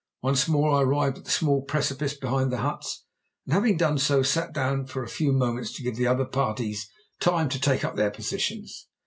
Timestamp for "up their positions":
7.85-8.87